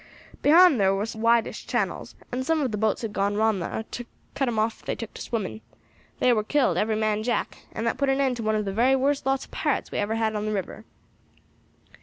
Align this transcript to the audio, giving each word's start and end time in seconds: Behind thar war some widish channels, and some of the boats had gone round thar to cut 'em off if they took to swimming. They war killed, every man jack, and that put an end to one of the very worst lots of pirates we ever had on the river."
Behind 0.41 0.79
thar 0.79 0.95
war 0.95 1.05
some 1.05 1.21
widish 1.21 1.67
channels, 1.67 2.15
and 2.31 2.43
some 2.43 2.59
of 2.59 2.71
the 2.71 2.77
boats 2.79 3.03
had 3.03 3.13
gone 3.13 3.37
round 3.37 3.61
thar 3.61 3.83
to 3.83 4.05
cut 4.33 4.47
'em 4.47 4.57
off 4.57 4.79
if 4.79 4.85
they 4.87 4.95
took 4.95 5.13
to 5.13 5.21
swimming. 5.21 5.61
They 6.17 6.33
war 6.33 6.43
killed, 6.43 6.75
every 6.75 6.95
man 6.95 7.21
jack, 7.21 7.67
and 7.71 7.85
that 7.85 7.99
put 7.99 8.09
an 8.09 8.19
end 8.19 8.37
to 8.37 8.43
one 8.43 8.55
of 8.55 8.65
the 8.65 8.73
very 8.73 8.95
worst 8.95 9.27
lots 9.27 9.45
of 9.45 9.51
pirates 9.51 9.91
we 9.91 9.99
ever 9.99 10.15
had 10.15 10.35
on 10.35 10.47
the 10.47 10.51
river." 10.53 10.85